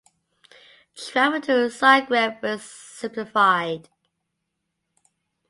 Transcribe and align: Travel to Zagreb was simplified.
Travel 0.95 1.41
to 1.41 1.51
Zagreb 1.69 2.41
was 2.41 2.63
simplified. 2.63 3.87